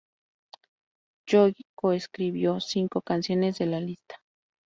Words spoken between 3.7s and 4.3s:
lista.